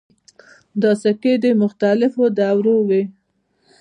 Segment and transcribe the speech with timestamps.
[0.81, 3.03] دا سکې د مختلفو دورو وې